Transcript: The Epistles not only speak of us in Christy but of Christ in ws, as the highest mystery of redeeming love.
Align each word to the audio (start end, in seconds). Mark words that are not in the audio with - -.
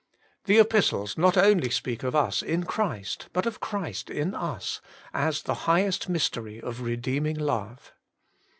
The 0.45 0.57
Epistles 0.57 1.15
not 1.15 1.37
only 1.37 1.69
speak 1.69 2.01
of 2.01 2.15
us 2.15 2.41
in 2.41 2.63
Christy 2.63 3.27
but 3.33 3.45
of 3.45 3.59
Christ 3.59 4.09
in 4.09 4.31
ws, 4.31 4.81
as 5.13 5.43
the 5.43 5.53
highest 5.69 6.09
mystery 6.09 6.59
of 6.59 6.81
redeeming 6.81 7.37
love. 7.37 7.93